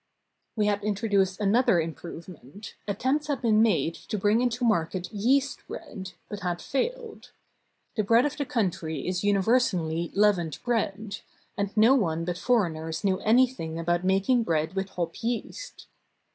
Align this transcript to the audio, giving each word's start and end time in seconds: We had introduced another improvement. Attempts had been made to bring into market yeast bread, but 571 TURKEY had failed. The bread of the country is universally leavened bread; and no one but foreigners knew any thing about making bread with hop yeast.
We 0.55 0.65
had 0.65 0.83
introduced 0.83 1.39
another 1.39 1.79
improvement. 1.79 2.73
Attempts 2.87 3.27
had 3.27 3.39
been 3.43 3.61
made 3.61 3.93
to 3.93 4.17
bring 4.17 4.41
into 4.41 4.65
market 4.65 5.11
yeast 5.13 5.59
bread, 5.67 6.13
but 6.27 6.39
571 6.39 6.39
TURKEY 6.41 6.47
had 6.47 6.61
failed. 7.01 7.31
The 7.95 8.03
bread 8.03 8.25
of 8.25 8.35
the 8.35 8.45
country 8.47 9.07
is 9.07 9.23
universally 9.23 10.11
leavened 10.15 10.57
bread; 10.63 11.19
and 11.55 11.77
no 11.77 11.93
one 11.93 12.25
but 12.25 12.39
foreigners 12.39 13.03
knew 13.03 13.19
any 13.19 13.45
thing 13.45 13.77
about 13.77 14.03
making 14.03 14.41
bread 14.41 14.73
with 14.73 14.89
hop 14.89 15.21
yeast. 15.21 15.85